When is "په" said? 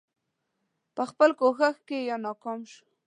0.95-1.03